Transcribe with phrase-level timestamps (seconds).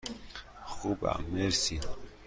[0.65, 1.79] خوبم، مرسی.